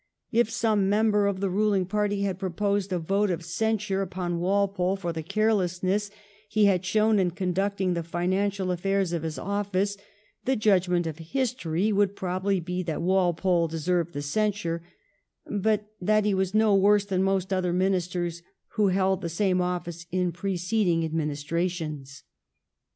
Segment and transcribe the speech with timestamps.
[0.31, 4.95] If some member of the ruling party had proposed a vote of censure upon Walpole
[4.95, 6.09] for the carelessness
[6.49, 9.97] he had shown in conducting the financial afiairs of his office,
[10.45, 14.81] the judgment of history would probably be that Walpole deserved the censure,
[15.45, 19.61] but that he was no worse than most other Ministers who had held the same
[19.61, 22.23] office in preceding administrations.